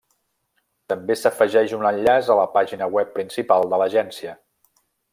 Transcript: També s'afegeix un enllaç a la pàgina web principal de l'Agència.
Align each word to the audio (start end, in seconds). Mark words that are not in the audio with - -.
També 0.93 1.17
s'afegeix 1.19 1.75
un 1.79 1.85
enllaç 1.91 2.33
a 2.35 2.39
la 2.41 2.49
pàgina 2.57 2.91
web 2.99 3.15
principal 3.21 3.71
de 3.75 3.83
l'Agència. 3.83 4.39